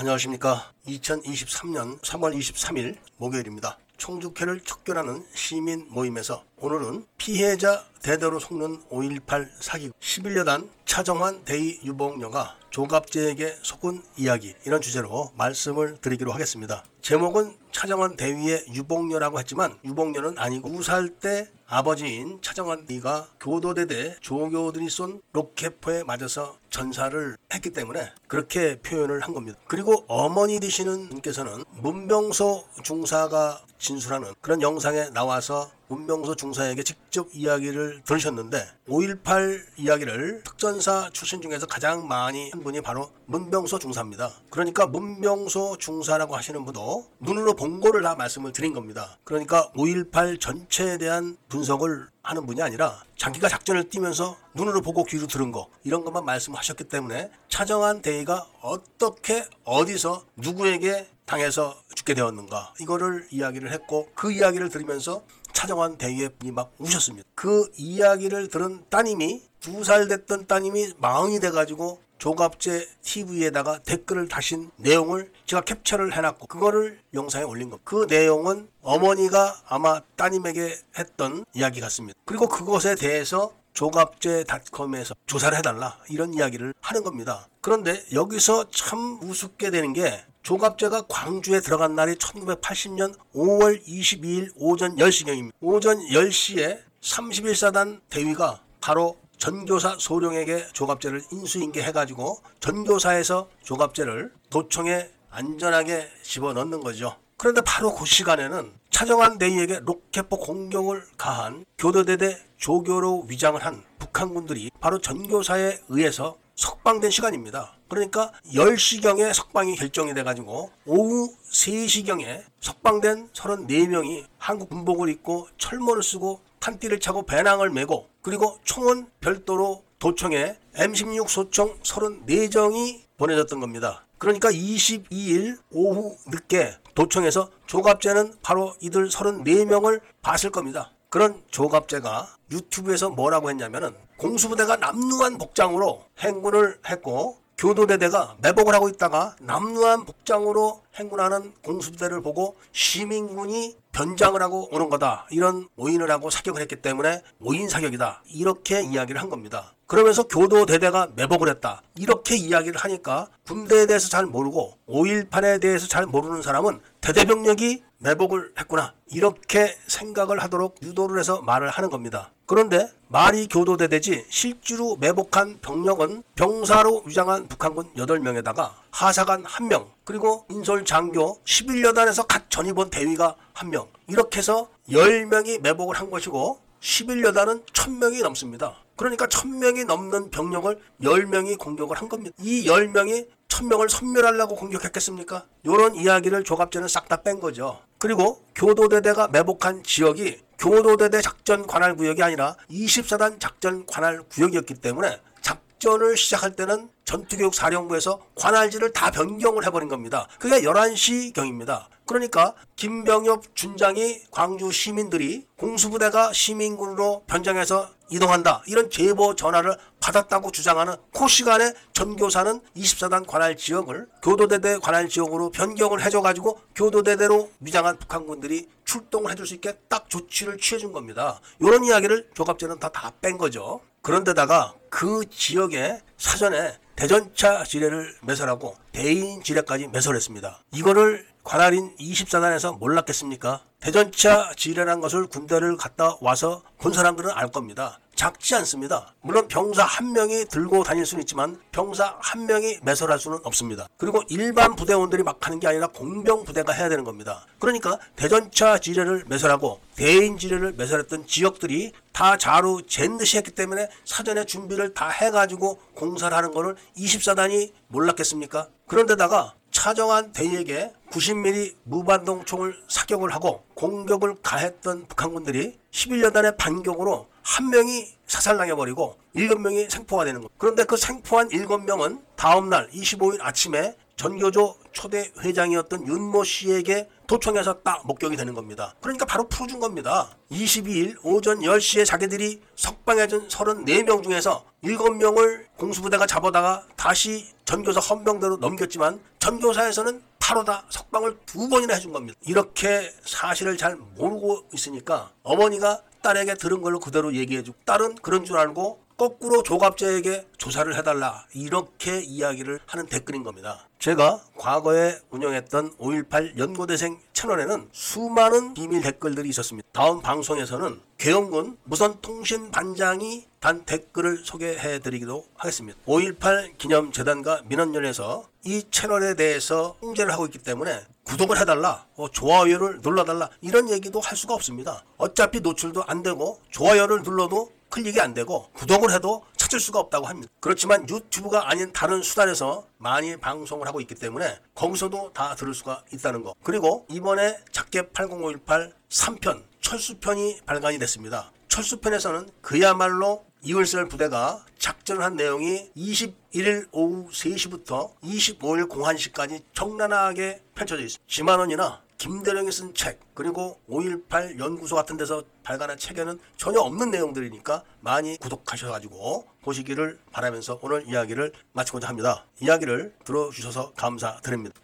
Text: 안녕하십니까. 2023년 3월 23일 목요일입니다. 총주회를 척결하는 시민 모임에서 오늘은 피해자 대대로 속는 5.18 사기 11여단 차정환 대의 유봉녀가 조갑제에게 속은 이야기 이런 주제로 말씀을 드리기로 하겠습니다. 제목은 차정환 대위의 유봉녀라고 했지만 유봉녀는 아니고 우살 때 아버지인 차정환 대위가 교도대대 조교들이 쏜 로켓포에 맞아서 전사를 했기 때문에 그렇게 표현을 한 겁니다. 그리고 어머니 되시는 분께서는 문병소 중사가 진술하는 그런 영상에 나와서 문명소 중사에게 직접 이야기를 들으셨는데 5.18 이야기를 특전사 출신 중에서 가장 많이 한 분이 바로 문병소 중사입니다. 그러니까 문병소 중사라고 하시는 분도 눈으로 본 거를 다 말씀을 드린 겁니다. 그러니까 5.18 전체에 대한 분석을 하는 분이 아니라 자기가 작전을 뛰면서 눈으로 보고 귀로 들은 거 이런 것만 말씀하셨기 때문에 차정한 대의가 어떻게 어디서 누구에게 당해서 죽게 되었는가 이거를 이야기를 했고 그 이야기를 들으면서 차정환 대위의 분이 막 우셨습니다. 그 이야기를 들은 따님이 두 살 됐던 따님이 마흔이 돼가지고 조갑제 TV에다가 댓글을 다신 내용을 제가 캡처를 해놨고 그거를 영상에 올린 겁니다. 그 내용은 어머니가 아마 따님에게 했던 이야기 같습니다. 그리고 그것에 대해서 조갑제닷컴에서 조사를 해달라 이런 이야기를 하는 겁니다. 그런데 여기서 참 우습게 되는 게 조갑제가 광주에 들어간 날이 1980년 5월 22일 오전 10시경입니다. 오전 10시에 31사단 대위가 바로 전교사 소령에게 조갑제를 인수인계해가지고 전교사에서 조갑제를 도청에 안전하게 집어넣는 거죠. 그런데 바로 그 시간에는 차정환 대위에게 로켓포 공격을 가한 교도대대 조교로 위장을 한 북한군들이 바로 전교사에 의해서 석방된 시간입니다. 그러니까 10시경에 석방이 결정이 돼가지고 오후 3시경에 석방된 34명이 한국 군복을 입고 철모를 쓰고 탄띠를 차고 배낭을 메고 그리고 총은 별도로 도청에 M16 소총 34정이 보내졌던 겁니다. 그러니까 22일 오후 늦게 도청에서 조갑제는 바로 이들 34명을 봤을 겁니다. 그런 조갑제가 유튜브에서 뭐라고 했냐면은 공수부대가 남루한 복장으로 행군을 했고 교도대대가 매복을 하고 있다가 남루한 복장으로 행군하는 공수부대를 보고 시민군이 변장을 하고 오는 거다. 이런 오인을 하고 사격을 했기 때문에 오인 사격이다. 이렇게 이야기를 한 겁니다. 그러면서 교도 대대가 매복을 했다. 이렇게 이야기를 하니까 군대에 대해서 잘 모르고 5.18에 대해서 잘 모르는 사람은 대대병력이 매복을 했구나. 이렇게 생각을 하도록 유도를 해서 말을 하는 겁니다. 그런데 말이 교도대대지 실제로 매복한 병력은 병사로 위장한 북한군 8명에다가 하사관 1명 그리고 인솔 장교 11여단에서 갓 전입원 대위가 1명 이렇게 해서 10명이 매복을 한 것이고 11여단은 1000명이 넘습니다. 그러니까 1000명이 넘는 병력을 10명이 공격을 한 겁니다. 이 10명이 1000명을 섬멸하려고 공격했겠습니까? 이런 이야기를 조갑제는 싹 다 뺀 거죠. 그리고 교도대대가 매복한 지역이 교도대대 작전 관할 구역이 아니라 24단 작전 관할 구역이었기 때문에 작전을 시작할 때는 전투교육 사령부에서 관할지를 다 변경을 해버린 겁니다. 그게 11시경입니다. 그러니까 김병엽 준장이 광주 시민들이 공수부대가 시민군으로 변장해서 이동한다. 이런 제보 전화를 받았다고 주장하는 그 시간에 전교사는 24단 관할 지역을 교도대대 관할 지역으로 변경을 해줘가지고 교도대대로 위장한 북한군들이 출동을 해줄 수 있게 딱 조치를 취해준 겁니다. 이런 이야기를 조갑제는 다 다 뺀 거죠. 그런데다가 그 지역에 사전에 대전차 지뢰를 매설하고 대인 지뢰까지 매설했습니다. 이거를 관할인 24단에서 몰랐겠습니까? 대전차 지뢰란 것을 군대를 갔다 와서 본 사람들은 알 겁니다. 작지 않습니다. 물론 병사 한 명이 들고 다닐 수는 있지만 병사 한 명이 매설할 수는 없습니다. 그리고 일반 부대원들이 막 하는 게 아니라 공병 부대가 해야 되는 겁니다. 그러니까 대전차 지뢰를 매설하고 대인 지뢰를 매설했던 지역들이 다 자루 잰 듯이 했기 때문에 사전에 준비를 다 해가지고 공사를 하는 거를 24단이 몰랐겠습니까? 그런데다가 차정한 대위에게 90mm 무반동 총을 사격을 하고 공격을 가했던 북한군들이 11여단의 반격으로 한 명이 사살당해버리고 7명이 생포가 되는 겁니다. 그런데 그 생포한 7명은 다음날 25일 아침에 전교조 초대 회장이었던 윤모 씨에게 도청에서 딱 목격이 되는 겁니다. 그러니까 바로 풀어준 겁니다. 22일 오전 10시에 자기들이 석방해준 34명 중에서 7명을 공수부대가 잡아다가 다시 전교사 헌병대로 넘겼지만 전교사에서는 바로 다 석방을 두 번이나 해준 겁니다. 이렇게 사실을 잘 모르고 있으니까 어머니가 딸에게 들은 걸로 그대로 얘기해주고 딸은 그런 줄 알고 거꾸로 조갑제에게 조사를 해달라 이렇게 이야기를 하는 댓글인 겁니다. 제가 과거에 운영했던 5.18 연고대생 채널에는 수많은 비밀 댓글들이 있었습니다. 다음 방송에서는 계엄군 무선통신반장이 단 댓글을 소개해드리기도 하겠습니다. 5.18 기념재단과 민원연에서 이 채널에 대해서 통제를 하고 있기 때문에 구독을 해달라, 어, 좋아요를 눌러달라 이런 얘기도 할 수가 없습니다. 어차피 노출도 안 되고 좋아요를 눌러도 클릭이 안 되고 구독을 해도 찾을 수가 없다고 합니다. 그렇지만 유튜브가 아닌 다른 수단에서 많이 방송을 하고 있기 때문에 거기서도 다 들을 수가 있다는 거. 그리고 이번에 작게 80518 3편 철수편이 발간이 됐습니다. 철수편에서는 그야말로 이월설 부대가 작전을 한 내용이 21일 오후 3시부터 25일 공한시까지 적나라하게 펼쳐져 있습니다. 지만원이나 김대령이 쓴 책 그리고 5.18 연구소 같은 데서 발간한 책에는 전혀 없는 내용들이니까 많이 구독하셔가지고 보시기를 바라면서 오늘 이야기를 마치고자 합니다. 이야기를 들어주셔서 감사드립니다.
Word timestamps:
안녕하십니까. 0.00 0.72
2023년 0.86 2.00
3월 2.00 2.34
23일 2.34 2.96
목요일입니다. 3.18 3.76
총주회를 3.98 4.62
척결하는 4.62 5.26
시민 5.34 5.88
모임에서 5.90 6.42
오늘은 6.56 7.04
피해자 7.18 7.84
대대로 8.00 8.38
속는 8.38 8.84
5.18 8.88 9.50
사기 9.60 9.90
11여단 10.00 10.70
차정환 10.86 11.44
대의 11.44 11.80
유봉녀가 11.84 12.56
조갑제에게 12.70 13.58
속은 13.60 14.02
이야기 14.16 14.54
이런 14.64 14.80
주제로 14.80 15.32
말씀을 15.36 15.98
드리기로 16.00 16.32
하겠습니다. 16.32 16.82
제목은 17.02 17.54
차정환 17.70 18.16
대위의 18.16 18.68
유봉녀라고 18.72 19.38
했지만 19.40 19.78
유봉녀는 19.84 20.38
아니고 20.38 20.70
우살 20.70 21.10
때 21.10 21.46
아버지인 21.72 22.40
차정환 22.42 22.84
대위가 22.84 23.28
교도대대 23.38 24.16
조교들이 24.20 24.90
쏜 24.90 25.22
로켓포에 25.32 26.02
맞아서 26.02 26.58
전사를 26.68 27.36
했기 27.54 27.70
때문에 27.70 28.12
그렇게 28.26 28.80
표현을 28.80 29.20
한 29.20 29.32
겁니다. 29.32 29.56
그리고 29.68 30.04
어머니 30.08 30.58
되시는 30.58 31.08
분께서는 31.10 31.62
문병소 31.76 32.64
중사가 32.82 33.60
진술하는 33.78 34.34
그런 34.40 34.60
영상에 34.62 35.10
나와서 35.10 35.70
문명소 35.90 36.36
중사에게 36.36 36.84
직접 36.84 37.26
이야기를 37.32 38.02
들으셨는데 38.04 38.64
5.18 38.88 39.60
이야기를 39.76 40.44
특전사 40.44 41.10
출신 41.12 41.42
중에서 41.42 41.66
가장 41.66 42.06
많이 42.06 42.48
한 42.50 42.62
분이 42.62 42.80
바로 42.80 43.10
문병소 43.26 43.80
중사입니다. 43.80 44.30
그러니까 44.50 44.86
문병소 44.86 45.78
중사라고 45.78 46.36
하시는 46.36 46.64
분도 46.64 47.08
눈으로 47.18 47.54
본 47.54 47.80
거를 47.80 48.02
다 48.02 48.14
말씀을 48.14 48.52
드린 48.52 48.72
겁니다. 48.72 49.18
그러니까 49.24 49.72
5.18 49.72 50.40
전체에 50.40 50.96
대한 50.98 51.36
분석을 51.48 52.06
하는 52.22 52.46
분이 52.46 52.62
아니라 52.62 53.02
자기가 53.16 53.48
작전을 53.48 53.90
뛰면서 53.90 54.36
눈으로 54.54 54.82
보고 54.82 55.02
귀로 55.02 55.26
들은 55.26 55.50
거 55.50 55.68
이런 55.82 56.04
것만 56.04 56.24
말씀하셨기 56.24 56.84
때문에 56.84 57.32
차정한 57.48 58.00
대의가 58.00 58.46
어떻게 58.60 59.44
어디서 59.64 60.24
누구에게 60.36 61.08
당해서 61.30 61.80
죽게 61.94 62.14
되었는가 62.14 62.74
이거를 62.80 63.28
이야기를 63.30 63.70
했고 63.72 64.08
그 64.14 64.32
이야기를 64.32 64.68
들으면서 64.68 65.22
차정환 65.60 65.98
대위의 65.98 66.30
분이 66.38 66.52
막 66.52 66.72
우셨습니다. 66.78 67.28
그 67.34 67.70
이야기를 67.76 68.48
들은 68.48 68.82
따님이 68.88 69.42
두 69.60 69.84
살 69.84 70.08
됐던 70.08 70.46
따님이 70.46 70.94
마흔이 70.96 71.38
돼가지고 71.38 72.00
조갑제 72.16 72.88
TV에다가 73.02 73.78
댓글을 73.80 74.26
다신 74.28 74.70
내용을 74.76 75.30
제가 75.44 75.60
캡처를 75.62 76.16
해놨고 76.16 76.46
그거를 76.46 76.98
영상에 77.12 77.44
올린 77.44 77.68
겁니다. 77.68 77.82
그 77.84 78.06
내용은 78.08 78.68
어머니가 78.80 79.60
아마 79.68 80.00
따님에게 80.16 80.78
했던 80.98 81.44
이야기 81.52 81.80
같습니다. 81.80 82.18
그리고 82.24 82.48
그것에 82.48 82.94
대해서 82.94 83.52
조갑제닷컴에서 83.72 85.14
조사를 85.26 85.56
해달라 85.56 85.98
이런 86.08 86.34
이야기를 86.34 86.74
하는 86.80 87.02
겁니다. 87.02 87.48
그런데 87.60 88.04
여기서 88.12 88.70
참 88.70 89.18
우습게 89.22 89.70
되는 89.70 89.92
게 89.92 90.24
조갑제가 90.42 91.06
광주에 91.08 91.60
들어간 91.60 91.94
날이 91.94 92.14
1980년 92.16 93.14
5월 93.34 93.84
22일 93.86 94.52
오전 94.56 94.96
10시경입니다. 94.96 95.52
오전 95.60 95.98
10시에 95.98 96.80
31사단 97.00 98.00
대위가 98.08 98.62
바로 98.80 99.18
전교사 99.38 99.96
소령에게 99.98 100.66
조갑제를 100.72 101.22
인수인계해가지고 101.32 102.42
전교사에서 102.60 103.48
조갑제를 103.62 104.32
도청에 104.50 105.10
안전하게 105.30 106.10
집어넣는 106.22 106.80
거죠. 106.80 107.16
그런데 107.36 107.62
바로 107.62 107.94
그 107.94 108.04
시간에는 108.04 108.70
차정환 109.00 109.38
대위에게 109.38 109.80
로켓포 109.86 110.36
공격을 110.36 111.02
가한 111.16 111.64
교도대대 111.78 112.36
조교로 112.58 113.24
위장을 113.30 113.58
한 113.64 113.82
북한군들이 113.98 114.70
바로 114.78 114.98
전교사에 114.98 115.78
의해서 115.88 116.36
석방된 116.54 117.10
시간입니다. 117.10 117.78
그러니까 117.88 118.30
10시경에 118.52 119.32
석방이 119.32 119.76
결정이 119.76 120.12
돼가지고 120.12 120.70
오후 120.84 121.34
3시경에 121.50 122.42
석방된 122.60 123.30
34명이 123.32 124.26
한국 124.36 124.68
군복을 124.68 125.08
입고 125.08 125.48
철모를 125.56 126.02
쓰고 126.02 126.42
탄띠를 126.58 127.00
차고 127.00 127.22
배낭을 127.22 127.70
메고 127.70 128.10
그리고 128.20 128.58
총은 128.64 129.06
별도로 129.20 129.82
도청에 129.98 130.58
M16 130.74 131.26
소총 131.26 131.78
34정이 131.78 133.00
보내졌던 133.16 133.60
겁니다. 133.60 134.04
그러니까 134.18 134.50
22일 134.50 135.58
오후 135.72 136.18
늦게 136.26 136.74
도청에서 136.94 137.50
조갑제는 137.66 138.34
바로 138.42 138.74
이들 138.80 139.08
34명을 139.08 140.00
봤을 140.22 140.50
겁니다. 140.50 140.90
그런 141.08 141.42
조갑제가 141.50 142.36
유튜브에서 142.52 143.10
뭐라고 143.10 143.50
했냐면은 143.50 143.94
공수부대가 144.16 144.76
남루한 144.76 145.38
복장으로 145.38 146.04
행군을 146.18 146.78
했고 146.88 147.38
교도대대가 147.58 148.36
매복을 148.40 148.72
하고 148.74 148.88
있다가 148.88 149.36
남루한 149.40 150.06
복장으로 150.06 150.82
행군하는 150.94 151.52
공수부대를 151.62 152.22
보고 152.22 152.56
시민군이 152.72 153.76
변장을 153.92 154.40
하고 154.40 154.74
오는 154.74 154.88
거다. 154.88 155.26
이런 155.30 155.68
오인을 155.76 156.10
하고 156.10 156.30
사격을 156.30 156.62
했기 156.62 156.76
때문에 156.76 157.22
오인 157.38 157.68
사격이다. 157.68 158.22
이렇게 158.32 158.82
이야기를 158.82 159.20
한 159.20 159.28
겁니다. 159.28 159.74
그러면서 159.90 160.22
교도 160.22 160.66
대대가 160.66 161.08
매복을 161.16 161.48
했다. 161.48 161.82
이렇게 161.96 162.36
이야기를 162.36 162.78
하니까 162.78 163.26
군대에 163.44 163.86
대해서 163.86 164.08
잘 164.08 164.24
모르고 164.24 164.78
5.18에 164.88 165.60
대해서 165.60 165.88
잘 165.88 166.06
모르는 166.06 166.42
사람은 166.42 166.78
대대병력이 167.00 167.82
매복을 167.98 168.52
했구나. 168.56 168.94
이렇게 169.10 169.76
생각을 169.88 170.44
하도록 170.44 170.76
유도를 170.80 171.18
해서 171.18 171.42
말을 171.42 171.70
하는 171.70 171.90
겁니다. 171.90 172.30
그런데 172.46 172.88
말이 173.08 173.48
교도대대지 173.48 174.26
실제로 174.28 174.94
매복한 174.94 175.58
병력은 175.60 176.22
병사로 176.36 177.02
위장한 177.06 177.48
북한군 177.48 177.92
8명에다가 177.94 178.70
하사관 178.92 179.42
1명 179.42 179.88
그리고 180.04 180.46
인솔 180.50 180.84
장교 180.84 181.40
11여단에서 181.42 182.28
갓 182.28 182.48
전입원 182.48 182.90
대위가 182.90 183.34
1명 183.54 183.88
이렇게 184.06 184.38
해서 184.38 184.68
10명이 184.88 185.62
매복을 185.62 185.96
한 185.96 186.10
것이고 186.10 186.60
11여단은 186.80 187.66
1000명이 187.66 188.22
넘습니다. 188.22 188.76
그러니까 189.00 189.26
1000명이 189.28 189.86
넘는 189.86 190.28
병력을 190.28 190.78
10명이 191.02 191.56
공격을 191.56 191.96
한 191.96 192.10
겁니다. 192.10 192.36
이 192.38 192.66
10명이 192.66 193.28
1000명을 193.48 193.88
섬멸하려고 193.88 194.56
공격했겠습니까? 194.56 195.46
이런 195.62 195.94
이야기를 195.94 196.44
조갑제는 196.44 196.86
싹 196.86 197.08
다 197.08 197.22
뺀 197.22 197.40
거죠. 197.40 197.80
그리고 197.96 198.44
교도대대가 198.54 199.28
매복한 199.28 199.82
지역이 199.82 200.42
교도대대 200.58 201.22
작전 201.22 201.66
관할 201.66 201.96
구역이 201.96 202.22
아니라 202.22 202.56
24단 202.70 203.40
작전 203.40 203.86
관할 203.86 204.22
구역이었기 204.28 204.74
때문에 204.74 205.18
작전을 205.40 206.18
시작할 206.18 206.54
때는 206.54 206.90
전투교육 207.06 207.54
사령부에서 207.54 208.20
관할지를 208.34 208.92
다 208.92 209.10
변경을 209.10 209.64
해버린 209.64 209.88
겁니다. 209.88 210.28
그게 210.38 210.60
11시경입니다. 210.60 211.86
그러니까 212.10 212.54
김병엽 212.74 213.54
준장이 213.54 214.22
광주 214.32 214.72
시민들이 214.72 215.46
공수부대가 215.56 216.32
시민군으로 216.32 217.22
변장해서 217.28 217.88
이동한다. 218.10 218.64
이런 218.66 218.90
제보 218.90 219.36
전화를 219.36 219.76
받았다고 220.00 220.50
주장하는 220.50 220.96
그 221.16 221.28
시간에 221.28 221.72
전교사는 221.92 222.62
24단 222.76 223.24
관할 223.28 223.56
지역을 223.56 224.08
교도대대 224.24 224.78
관할 224.80 225.08
지역으로 225.08 225.50
변경을 225.52 226.04
해줘가지고 226.04 226.60
교도대대로 226.74 227.48
위장한 227.60 227.96
북한군들이 227.96 228.68
출동을 228.84 229.30
해줄 229.30 229.46
수 229.46 229.54
있게 229.54 229.78
딱 229.88 230.10
조치를 230.10 230.58
취해준 230.58 230.90
겁니다. 230.90 231.38
이런 231.60 231.84
이야기를 231.84 232.30
조갑제는 232.34 232.80
다 232.80 232.88
다 232.88 233.12
뺀 233.20 233.38
거죠. 233.38 233.82
그런데다가 234.02 234.74
그 234.88 235.22
지역에 235.30 236.00
사전에 236.18 236.76
대전차 236.96 237.64
지뢰를 237.64 238.14
매설하고 238.22 238.76
대인 238.92 239.42
지뢰까지 239.42 239.88
매설했습니다. 239.88 240.64
이거를 240.72 241.29
관할인 241.42 241.94
24단에서 241.96 242.78
몰랐겠습니까? 242.78 243.62
대전차 243.80 244.52
지뢰란 244.56 245.00
것을 245.00 245.26
군대를 245.26 245.76
갔다 245.76 246.16
와서 246.20 246.62
본 246.78 246.92
사람들은 246.92 247.30
알 247.30 247.50
겁니다. 247.50 247.98
작지 248.14 248.54
않습니다. 248.56 249.14
물론 249.22 249.48
병사 249.48 249.82
한 249.82 250.12
명이 250.12 250.44
들고 250.50 250.84
다닐 250.84 251.06
수는 251.06 251.22
있지만 251.22 251.58
병사 251.72 252.18
한 252.20 252.44
명이 252.44 252.80
매설할 252.82 253.18
수는 253.18 253.38
없습니다. 253.44 253.88
그리고 253.96 254.22
일반 254.28 254.76
부대원들이 254.76 255.22
막 255.22 255.38
하는 255.46 255.58
게 255.58 255.66
아니라 255.66 255.86
공병 255.86 256.44
부대가 256.44 256.74
해야 256.74 256.90
되는 256.90 257.02
겁니다. 257.02 257.46
그러니까 257.58 257.98
대전차 258.16 258.76
지뢰를 258.76 259.24
매설하고 259.26 259.80
대인 259.96 260.36
지뢰를 260.36 260.74
매설했던 260.76 261.26
지역들이 261.26 261.92
다 262.12 262.36
자루 262.36 262.82
잰 262.86 263.16
듯이 263.16 263.38
했기 263.38 263.52
때문에 263.52 263.88
사전에 264.04 264.44
준비를 264.44 264.92
다 264.92 265.08
해가지고 265.08 265.80
공사를 265.94 266.36
하는 266.36 266.52
거를 266.52 266.76
24단이 266.98 267.72
몰랐겠습니까? 267.88 268.68
그런데다가 268.86 269.54
차정한 269.80 270.32
대위에게 270.32 270.92
90mm 271.10 271.74
무반동 271.84 272.44
총을 272.44 272.78
사격을 272.86 273.32
하고 273.34 273.64
공격을 273.72 274.34
가했던 274.42 275.06
북한군들이 275.06 275.78
11여단의 275.90 276.58
반격으로 276.58 277.28
한 277.40 277.70
명이 277.70 278.06
사살당해버리고 278.26 279.16
7명이 279.34 279.88
생포가 279.88 280.26
되는 280.26 280.42
겁니다. 280.42 280.54
그런데 280.58 280.84
그 280.84 280.98
생포한 280.98 281.48
7명은 281.48 282.20
다음날 282.36 282.90
25일 282.90 283.38
아침에 283.40 283.96
전교조 284.16 284.76
초대 284.92 285.32
회장이었던 285.40 286.06
윤모 286.06 286.44
씨에게 286.44 287.08
도청에서 287.30 287.74
딱 287.84 288.04
목격이 288.08 288.36
되는 288.36 288.54
겁니다. 288.54 288.96
그러니까 289.00 289.24
바로 289.24 289.46
풀어준 289.46 289.78
겁니다. 289.78 290.36
22일 290.50 291.16
오전 291.22 291.60
10시에 291.60 292.04
자기들이 292.04 292.60
석방해준 292.74 293.46
34명 293.46 294.24
중에서 294.24 294.64
7명을 294.82 295.66
공수부대가 295.76 296.26
잡아다가 296.26 296.84
다시 296.96 297.46
전교사 297.64 298.00
헌병대로 298.00 298.56
넘겼지만 298.56 299.20
전교사에서는 299.38 300.20
바로 300.40 300.64
다 300.64 300.84
석방을 300.90 301.38
두 301.46 301.68
번이나 301.68 301.94
해준 301.94 302.12
겁니다. 302.12 302.36
이렇게 302.44 303.14
사실을 303.24 303.76
잘 303.76 303.94
모르고 303.94 304.64
있으니까 304.74 305.30
어머니가 305.44 306.02
딸에게 306.22 306.54
들은 306.54 306.82
걸로 306.82 306.98
그대로 306.98 307.32
얘기해주고 307.32 307.78
딸은 307.84 308.16
그런 308.16 308.44
줄 308.44 308.58
알고 308.58 309.04
거꾸로 309.20 309.62
조갑제에게 309.62 310.46
조사를 310.56 310.96
해달라 310.96 311.44
이렇게 311.52 312.22
이야기를 312.22 312.80
하는 312.86 313.04
댓글인 313.04 313.42
겁니다. 313.42 313.86
제가 313.98 314.40
과거에 314.56 315.18
운영했던 315.28 315.98
5.18 315.98 316.56
연고대생 316.56 317.20
채널에는 317.34 317.90
수많은 317.92 318.72
비밀 318.72 319.02
댓글들이 319.02 319.50
있었습니다. 319.50 319.86
다음 319.92 320.22
방송에서는 320.22 321.02
계엄군 321.18 321.76
무선통신반장이 321.84 323.44
단 323.60 323.84
댓글을 323.84 324.38
소개해드리기도 324.42 325.44
하겠습니다. 325.54 325.98
5.18 326.06 326.78
기념재단과 326.78 327.64
민원연에서 327.66 328.48
이 328.64 328.84
채널에 328.90 329.34
대해서 329.34 329.96
통제를 330.00 330.32
하고 330.32 330.46
있기 330.46 330.60
때문에 330.60 330.98
구독을 331.24 331.60
해달라, 331.60 332.06
어, 332.16 332.30
좋아요를 332.30 333.00
눌러달라 333.02 333.50
이런 333.60 333.90
얘기도 333.90 334.18
할 334.20 334.38
수가 334.38 334.54
없습니다. 334.54 335.04
어차피 335.18 335.60
노출도 335.60 336.04
안 336.06 336.22
되고 336.22 336.58
좋아요를 336.70 337.20
눌러도 337.22 337.70
클릭이 337.90 338.20
안 338.20 338.34
되고 338.34 338.70
구독을 338.72 339.12
해도 339.12 339.44
찾을 339.56 339.80
수가 339.80 339.98
없다고 339.98 340.26
합니다. 340.26 340.50
그렇지만 340.60 341.08
유튜브가 341.08 341.70
아닌 341.70 341.92
다른 341.92 342.22
수단에서 342.22 342.86
많이 342.98 343.36
방송을 343.36 343.86
하고 343.86 344.00
있기 344.00 344.14
때문에 344.14 344.58
거기서도 344.74 345.32
다 345.32 345.54
들을 345.54 345.74
수가 345.74 346.04
있다는 346.12 346.42
거. 346.42 346.54
그리고 346.62 347.06
이번에 347.10 347.58
작게 347.72 348.10
80518 348.10 348.92
3편 349.08 349.64
철수편이 349.80 350.60
발간이 350.66 350.98
됐습니다. 350.98 351.52
철수편에서는 351.68 352.48
그야말로 352.62 353.44
이월설 353.62 354.08
부대가 354.08 354.64
작전을 354.78 355.22
한 355.22 355.36
내용이 355.36 355.90
21일 355.94 356.88
오후 356.92 357.28
3시부터 357.30 358.10
25일 358.22 358.88
공한시까지 358.88 359.60
적나라하게 359.74 360.62
펼쳐져 360.74 361.02
있습니다. 361.02 361.24
지만원이나 361.28 362.00
김대령이 362.20 362.70
쓴 362.70 362.92
책 362.92 363.18
그리고 363.32 363.80
5.18 363.88 364.58
연구소 364.58 364.94
같은 364.94 365.16
데서 365.16 365.42
발간한 365.62 365.96
책에는 365.96 366.38
전혀 366.58 366.78
없는 366.80 367.10
내용들이니까 367.10 367.82
많이 368.00 368.36
구독하셔가지고 368.36 369.46
보시기를 369.62 370.18
바라면서 370.30 370.78
오늘 370.82 371.08
이야기를 371.08 371.52
마치고자 371.72 372.08
합니다. 372.08 372.44
이야기를 372.60 373.14
들어주셔서 373.24 373.94
감사드립니다. 373.94 374.74